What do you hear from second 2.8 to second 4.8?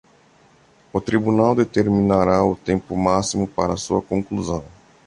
máximo para sua conclusão.